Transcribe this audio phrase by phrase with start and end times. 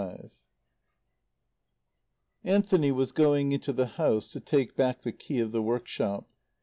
[0.01, 0.29] XXV
[2.43, 6.27] Anthony was going into the house to take back the key of the workshop.